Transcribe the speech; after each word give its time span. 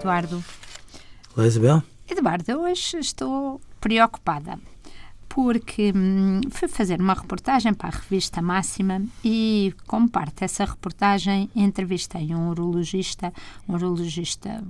Eduardo. 0.00 0.42
Olá, 1.36 1.46
Isabel. 1.46 1.82
Eduardo, 2.08 2.60
hoje 2.62 2.96
estou 2.96 3.60
preocupada 3.78 4.58
porque 5.28 5.92
hum, 5.94 6.40
fui 6.50 6.68
fazer 6.68 6.98
uma 6.98 7.12
reportagem 7.12 7.74
para 7.74 7.88
a 7.88 7.98
revista 8.00 8.40
Máxima 8.40 9.02
e, 9.22 9.74
como 9.86 10.08
parte 10.08 10.40
dessa 10.40 10.64
reportagem, 10.64 11.50
entrevistei 11.54 12.34
um 12.34 12.48
urologista, 12.48 13.30
um 13.68 13.74
urologista 13.74 14.64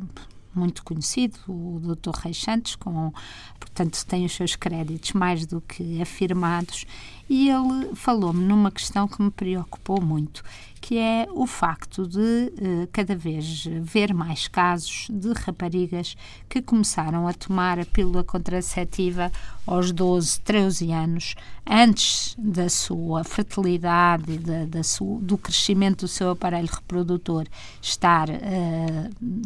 muito 0.52 0.82
conhecido, 0.82 1.38
o 1.46 1.78
Dr. 1.78 2.10
Reis 2.22 2.38
Santos, 2.38 2.74
com, 2.74 3.12
portanto 3.60 4.04
tem 4.06 4.24
os 4.24 4.32
seus 4.32 4.56
créditos 4.56 5.12
mais 5.12 5.46
do 5.46 5.60
que 5.60 6.02
afirmados, 6.02 6.84
e 7.30 7.48
ele 7.48 7.94
falou-me 7.94 8.44
numa 8.44 8.72
questão 8.72 9.06
que 9.06 9.22
me 9.22 9.30
preocupou 9.30 10.00
muito, 10.00 10.42
que 10.80 10.98
é 10.98 11.28
o 11.30 11.46
facto 11.46 12.04
de 12.04 12.18
eh, 12.60 12.88
cada 12.90 13.14
vez 13.14 13.64
ver 13.82 14.12
mais 14.12 14.48
casos 14.48 15.06
de 15.08 15.32
raparigas 15.34 16.16
que 16.48 16.60
começaram 16.60 17.28
a 17.28 17.32
tomar 17.32 17.78
a 17.78 17.84
pílula 17.84 18.24
contraceptiva 18.24 19.30
aos 19.64 19.92
12, 19.92 20.40
13 20.40 20.90
anos, 20.90 21.34
antes 21.64 22.34
da 22.36 22.68
sua 22.68 23.22
fertilidade 23.22 24.38
da, 24.38 24.64
da 24.64 24.82
sua, 24.82 25.20
do 25.20 25.38
crescimento 25.38 26.00
do 26.00 26.08
seu 26.08 26.30
aparelho 26.30 26.68
reprodutor 26.68 27.46
estar 27.80 28.28
uh, 28.28 28.34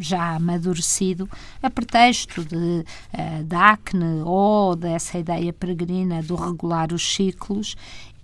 já 0.01 0.37
amadurecido, 0.37 1.29
a 1.63 1.69
pretexto 1.69 2.43
de, 2.45 2.57
uh, 2.57 3.45
de 3.45 3.57
acne 3.57 4.23
ou 4.25 4.75
dessa 4.75 5.19
ideia 5.19 5.53
peregrina 5.53 6.23
do 6.23 6.37
regular 6.37 6.93
os 6.93 7.15
ciclos 7.15 7.74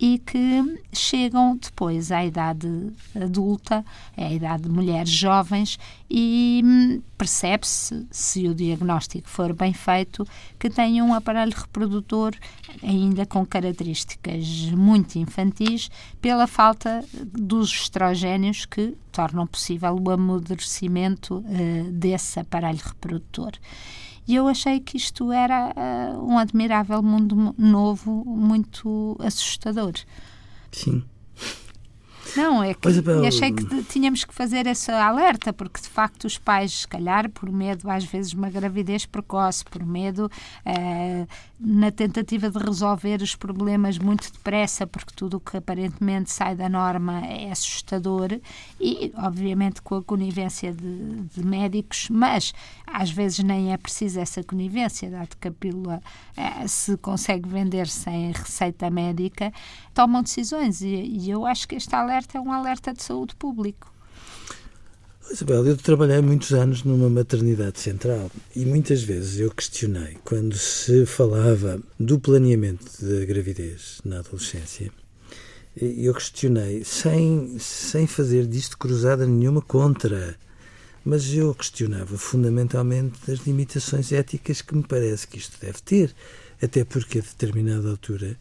e 0.01 0.19
que 0.19 0.81
chegam 0.95 1.59
depois 1.59 2.11
à 2.11 2.25
idade 2.25 2.67
adulta, 3.15 3.84
à 4.17 4.33
idade 4.33 4.62
de 4.62 4.70
mulheres 4.70 5.11
jovens, 5.11 5.79
e 6.09 6.62
hum, 6.65 7.03
percebe-se, 7.19 8.06
se 8.11 8.48
o 8.48 8.55
diagnóstico 8.55 9.28
for 9.28 9.53
bem 9.53 9.75
feito, 9.75 10.27
que 10.59 10.71
têm 10.71 11.03
um 11.03 11.12
aparelho 11.12 11.53
reprodutor 11.55 12.34
ainda 12.83 13.27
com 13.27 13.45
características 13.45 14.71
muito 14.71 15.17
infantis, 15.17 15.91
pela 16.19 16.47
falta 16.47 17.05
dos 17.12 17.71
estrogénios 17.71 18.65
que 18.65 18.97
tornam 19.12 19.47
possível 19.47 19.95
o 20.01 20.11
amadurecimento 20.11 21.45
uh, 21.47 21.93
desse 21.93 22.41
aparelho 22.41 22.81
reprodutor. 22.83 23.53
E 24.31 24.36
eu 24.36 24.47
achei 24.47 24.78
que 24.78 24.97
isto 24.97 25.33
era 25.33 25.75
uh, 25.75 26.25
um 26.25 26.39
admirável 26.39 27.03
mundo 27.03 27.53
novo, 27.59 28.23
muito 28.25 29.17
assustador. 29.19 29.95
Sim. 30.70 31.03
Não, 32.36 32.62
é 32.62 32.75
que 32.75 32.89
é, 32.89 33.28
achei 33.28 33.53
que 33.53 33.83
tínhamos 33.84 34.25
que 34.25 34.34
fazer 34.34 34.67
esse 34.67 34.91
alerta, 34.91 35.53
porque 35.53 35.81
de 35.81 35.89
facto 35.89 36.25
os 36.25 36.39
pais, 36.39 36.81
se 36.81 36.89
calhar, 36.89 37.28
por 37.31 37.50
medo, 37.50 37.91
às 37.91 38.05
vezes, 38.05 38.33
uma 38.33 38.50
gravidez 38.50 39.06
precoce, 39.06 39.64
por 39.64 39.84
medo, 39.84 40.31
eh, 40.64 41.27
na 41.59 41.91
tentativa 41.91 42.50
de 42.50 42.59
resolver 42.59 43.20
os 43.22 43.34
problemas 43.34 43.98
muito 43.98 44.33
depressa, 44.33 44.87
porque 44.87 45.12
tudo 45.14 45.37
o 45.37 45.41
que 45.41 45.56
aparentemente 45.56 46.31
sai 46.31 46.55
da 46.55 46.69
norma 46.69 47.25
é 47.27 47.50
assustador, 47.50 48.39
e 48.81 49.12
obviamente 49.17 49.83
com 49.83 49.97
a 49.97 50.03
conivência 50.03 50.72
de, 50.72 51.22
de 51.34 51.44
médicos, 51.44 52.09
mas 52.11 52.53
às 52.87 53.11
vezes 53.11 53.41
nem 53.41 53.72
é 53.72 53.77
preciso 53.77 54.20
essa 54.20 54.42
conivência, 54.42 55.10
dado 55.10 55.37
que 55.38 55.49
a 55.49 55.53
pílula 55.53 56.03
eh, 56.37 56.66
se 56.66 56.97
consegue 56.97 57.49
vender 57.49 57.88
sem 57.88 58.33
receita 58.33 58.91
médica, 58.91 59.53
tomam 59.94 60.22
decisões. 60.22 60.81
E, 60.81 60.87
e 60.87 61.31
eu 61.31 61.44
acho 61.44 61.69
que 61.69 61.75
este 61.75 61.94
alerta 61.94 62.19
alerta 62.20 62.38
é 62.38 62.41
um 62.41 62.53
alerta 62.53 62.92
de 62.92 63.03
saúde 63.03 63.34
público. 63.34 63.92
Isabel, 65.31 65.64
eu 65.64 65.76
trabalhei 65.76 66.20
muitos 66.20 66.53
anos 66.53 66.82
numa 66.82 67.08
maternidade 67.08 67.78
central 67.78 68.31
e 68.54 68.64
muitas 68.66 69.03
vezes 69.03 69.38
eu 69.38 69.50
questionei 69.50 70.19
quando 70.25 70.56
se 70.56 71.06
falava 71.06 71.80
do 71.98 72.19
planeamento 72.19 72.84
da 73.00 73.25
gravidez 73.25 74.00
na 74.04 74.19
adolescência. 74.19 74.92
Eu 75.76 76.12
questionei 76.14 76.84
sem, 76.84 77.59
sem 77.59 78.06
fazer 78.06 78.47
disto 78.47 78.76
cruzada 78.76 79.25
nenhuma 79.25 79.62
contra, 79.62 80.36
mas 81.04 81.32
eu 81.32 81.54
questionava 81.54 82.19
fundamentalmente 82.19 83.30
as 83.30 83.38
limitações 83.47 84.10
éticas 84.12 84.60
que 84.60 84.75
me 84.75 84.82
parece 84.82 85.28
que 85.28 85.38
isto 85.38 85.56
deve 85.60 85.80
ter, 85.80 86.14
até 86.60 86.84
porque 86.84 87.20
a 87.20 87.22
determinada 87.22 87.88
altura 87.88 88.36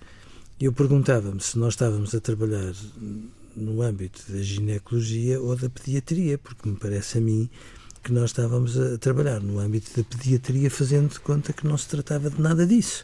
eu 0.59 0.73
perguntava-me 0.73 1.39
se 1.39 1.57
nós 1.57 1.73
estávamos 1.73 2.13
a 2.15 2.19
trabalhar 2.19 2.73
no 3.55 3.81
âmbito 3.81 4.21
da 4.29 4.41
ginecologia 4.41 5.39
ou 5.41 5.55
da 5.55 5.69
pediatria, 5.69 6.37
porque 6.37 6.67
me 6.67 6.75
parece 6.75 7.17
a 7.17 7.21
mim 7.21 7.49
que 8.03 8.11
nós 8.11 8.29
estávamos 8.29 8.79
a 8.79 8.97
trabalhar 8.97 9.39
no 9.39 9.59
âmbito 9.59 9.91
da 9.95 10.03
pediatria 10.03 10.69
fazendo 10.71 11.09
de 11.09 11.19
conta 11.19 11.53
que 11.53 11.67
não 11.67 11.77
se 11.77 11.87
tratava 11.87 12.29
de 12.29 12.41
nada 12.41 12.65
disso. 12.65 13.03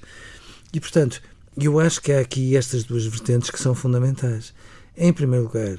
E, 0.74 0.80
portanto, 0.80 1.22
eu 1.58 1.80
acho 1.80 2.02
que 2.02 2.12
há 2.12 2.20
aqui 2.20 2.56
estas 2.56 2.84
duas 2.84 3.06
vertentes 3.06 3.50
que 3.50 3.60
são 3.60 3.76
fundamentais. 3.76 4.54
Em 4.98 5.12
primeiro 5.12 5.46
lugar, 5.46 5.78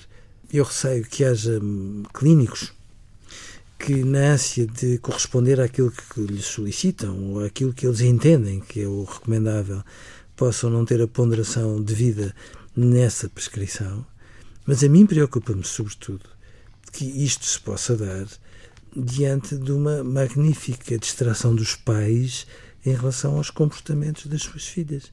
eu 0.53 0.65
receio 0.65 1.05
que 1.05 1.25
haja 1.25 1.59
hum, 1.63 2.03
clínicos 2.15 2.73
que, 3.79 4.05
na 4.05 4.33
ânsia 4.33 4.67
de 4.67 4.99
corresponder 4.99 5.61
àquilo 5.61 5.91
que 5.91 6.21
lhes 6.21 6.47
solicitam 6.47 7.33
ou 7.33 7.45
àquilo 7.45 7.73
que 7.73 7.87
eles 7.87 8.01
entendem 8.01 8.61
que 8.61 8.81
é 8.81 8.89
o 8.89 9.05
recomendável, 9.05 9.83
possam 10.35 10.71
não 10.71 10.85
ter 10.85 11.01
a 11.01 11.09
ponderação 11.09 11.81
devida 11.83 12.35
nessa 12.75 13.29
prescrição 13.29 14.05
mas 14.67 14.83
a 14.83 14.89
mim 14.89 15.07
preocupa-me, 15.07 15.65
sobretudo, 15.65 16.29
que 16.93 17.05
isto 17.05 17.45
se 17.45 17.61
possa 17.61 17.97
dar 17.97 18.27
diante 18.97 19.57
de 19.57 19.71
uma 19.71 20.03
magnífica 20.03 20.99
distração 20.99 21.55
dos 21.55 21.75
pais 21.75 22.47
em 22.85 22.95
relação 22.95 23.37
aos 23.37 23.51
comportamentos 23.51 24.27
das 24.27 24.43
suas 24.43 24.67
filhas. 24.67 25.13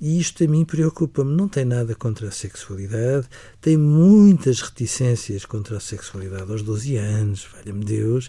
E 0.00 0.18
isto 0.18 0.42
a 0.42 0.48
mim 0.48 0.64
preocupa-me. 0.64 1.32
Não 1.32 1.48
tem 1.48 1.64
nada 1.64 1.94
contra 1.94 2.26
a 2.26 2.32
sexualidade, 2.32 3.28
tem 3.60 3.76
muitas 3.76 4.60
reticências 4.60 5.44
contra 5.46 5.76
a 5.76 5.80
sexualidade 5.80 6.50
aos 6.50 6.62
12 6.62 6.96
anos, 6.96 7.46
valha-me 7.52 7.84
Deus. 7.84 8.28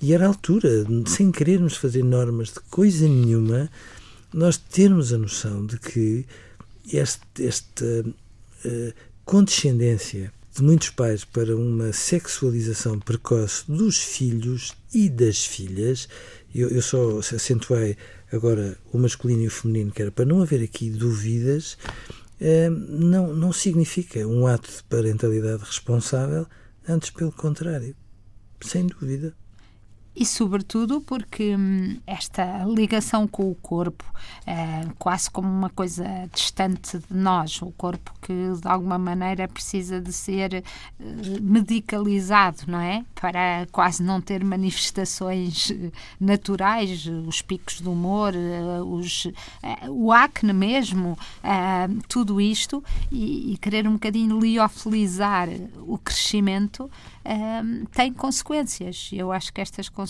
E 0.00 0.14
era 0.14 0.24
a 0.24 0.28
altura, 0.28 0.86
sem 1.06 1.30
querermos 1.30 1.76
fazer 1.76 2.02
normas 2.02 2.48
de 2.48 2.60
coisa 2.70 3.06
nenhuma, 3.06 3.70
nós 4.32 4.56
termos 4.56 5.12
a 5.12 5.18
noção 5.18 5.66
de 5.66 5.78
que 5.78 6.24
este, 6.90 7.46
esta 7.46 7.84
uh, 7.84 8.94
condescendência 9.30 10.32
de 10.52 10.60
muitos 10.60 10.90
pais 10.90 11.24
para 11.24 11.54
uma 11.54 11.92
sexualização 11.92 12.98
precoce 12.98 13.62
dos 13.70 13.96
filhos 13.96 14.74
e 14.92 15.08
das 15.08 15.46
filhas, 15.46 16.08
eu, 16.52 16.68
eu 16.68 16.82
só 16.82 17.20
acentuei 17.20 17.96
agora 18.32 18.76
o 18.92 18.98
masculino 18.98 19.42
e 19.42 19.46
o 19.46 19.50
feminino, 19.52 19.92
que 19.92 20.02
era 20.02 20.10
para 20.10 20.24
não 20.24 20.42
haver 20.42 20.64
aqui 20.64 20.90
dúvidas, 20.90 21.78
eh, 22.40 22.68
não, 22.70 23.32
não 23.32 23.52
significa 23.52 24.26
um 24.26 24.48
ato 24.48 24.68
de 24.68 24.82
parentalidade 24.82 25.62
responsável, 25.62 26.44
antes 26.88 27.10
pelo 27.10 27.30
contrário, 27.30 27.94
sem 28.60 28.88
dúvida 28.88 29.32
e, 30.14 30.26
sobretudo, 30.26 31.00
porque 31.00 31.56
hum, 31.56 31.96
esta 32.06 32.64
ligação 32.64 33.28
com 33.28 33.50
o 33.50 33.54
corpo, 33.54 34.04
é 34.46 34.86
quase 34.98 35.30
como 35.30 35.48
uma 35.48 35.70
coisa 35.70 36.04
distante 36.34 36.98
de 36.98 37.16
nós, 37.16 37.62
o 37.62 37.70
corpo 37.72 38.12
que 38.20 38.32
de 38.32 38.68
alguma 38.68 38.98
maneira 38.98 39.46
precisa 39.46 40.00
de 40.00 40.12
ser 40.12 40.54
eh, 40.54 40.62
medicalizado, 41.40 42.64
não 42.66 42.80
é? 42.80 43.04
Para 43.14 43.66
quase 43.70 44.02
não 44.02 44.20
ter 44.20 44.44
manifestações 44.44 45.70
eh, 45.70 45.90
naturais, 46.18 47.06
os 47.06 47.40
picos 47.40 47.80
de 47.80 47.88
humor, 47.88 48.34
os, 48.86 49.26
o 49.88 50.12
acne 50.12 50.52
mesmo, 50.52 51.16
tudo 52.08 52.40
isto, 52.40 52.82
e, 53.10 53.56
querer 53.60 53.86
um 53.86 53.92
bocadinho 53.92 54.38
liofilizar 54.38 55.48
o 55.86 55.98
crescimento 55.98 56.90
tem 57.92 58.12
consequências. 58.12 59.10
Eu 59.12 59.30
acho 59.30 59.52
que 59.52 59.60
estas 59.60 59.88
consequências 59.88 60.09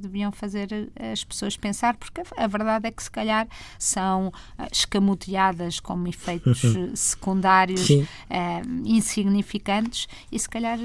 deviam 0.00 0.30
fazer 0.32 0.90
as 1.12 1.24
pessoas 1.24 1.56
pensar, 1.56 1.96
porque 1.96 2.22
a, 2.36 2.46
verdade 2.46 2.86
é 2.88 2.90
que 2.90 3.02
se 3.02 3.10
calhar 3.10 3.46
são 3.78 4.32
ah, 4.58 4.68
escamoteadas 4.70 5.80
como 5.80 6.08
efeitos 6.08 6.62
uhum. 6.64 6.94
secundários 6.94 7.88
insignificantes 8.84 10.06
e 10.30 10.38
se 10.38 10.48
calhar 10.48 10.78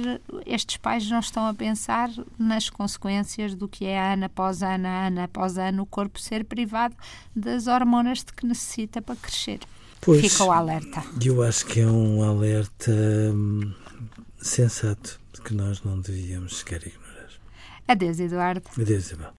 estes 0.45 0.77
pais 0.77 1.09
não 1.09 1.19
estão 1.19 1.47
a 1.47 1.53
pensar 1.53 2.09
nas 2.37 2.69
consequências 2.69 3.55
do 3.55 3.67
que 3.67 3.85
é 3.85 4.13
ano 4.13 4.25
após 4.25 4.61
ano, 4.61 4.87
ano 4.87 5.21
após 5.21 5.57
ano, 5.57 5.83
o 5.83 5.85
corpo 5.85 6.19
ser 6.19 6.45
privado 6.45 6.95
das 7.35 7.67
hormonas 7.67 8.19
de 8.19 8.33
que 8.33 8.45
necessita 8.45 9.01
para 9.01 9.15
crescer. 9.15 9.59
Pois, 10.01 10.21
Fica 10.21 10.45
o 10.45 10.51
alerta. 10.51 11.03
Eu 11.23 11.43
acho 11.43 11.65
que 11.65 11.81
é 11.81 11.85
um 11.85 12.23
alerta 12.23 12.91
hum, 13.33 13.73
sensato 14.41 15.19
que 15.43 15.53
nós 15.53 15.83
não 15.83 15.99
devíamos 15.99 16.59
sequer 16.59 16.87
ignorar. 16.87 17.08
Adeus, 17.89 18.19
Eduardo. 18.19 18.69
Adeus, 18.77 19.05
Isabel. 19.07 19.38